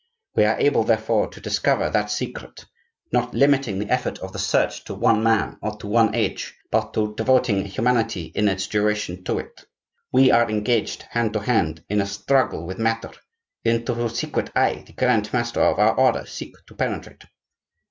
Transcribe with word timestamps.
We 0.35 0.45
are 0.45 0.59
able, 0.59 0.83
therefore, 0.83 1.27
to 1.29 1.39
discover 1.39 1.91
that 1.91 2.09
secret,—not 2.09 3.35
limiting 3.35 3.77
the 3.77 3.89
effort 3.91 4.17
of 4.17 4.33
the 4.33 4.39
search 4.39 4.83
to 4.85 4.95
one 4.95 5.21
man 5.21 5.57
or 5.61 5.77
to 5.77 5.85
one 5.85 6.15
age, 6.15 6.57
but 6.71 6.93
devoting 6.93 7.63
humanity 7.65 8.31
in 8.33 8.47
its 8.49 8.65
duration 8.65 9.23
to 9.25 9.37
it. 9.37 9.63
We 10.11 10.31
are 10.31 10.49
engaged, 10.49 11.03
hand 11.11 11.33
to 11.33 11.41
hand, 11.41 11.83
in 11.87 12.01
a 12.01 12.07
struggle 12.07 12.65
with 12.65 12.79
Matter, 12.79 13.11
into 13.63 13.93
whose 13.93 14.17
secret, 14.17 14.49
I, 14.55 14.83
the 14.87 14.93
grand 14.93 15.31
master 15.33 15.61
of 15.61 15.77
our 15.77 15.93
order, 15.93 16.25
seek 16.25 16.55
to 16.65 16.73
penetrate. 16.73 17.25